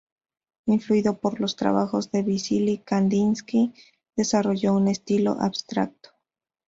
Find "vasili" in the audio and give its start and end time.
2.23-2.79